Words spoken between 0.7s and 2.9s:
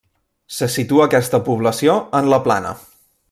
situa aquesta població en la Plana.